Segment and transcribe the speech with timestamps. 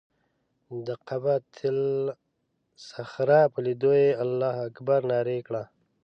[0.85, 1.39] د قبة
[1.75, 5.63] الصخره په لیدو یې الله اکبر نارې کړه.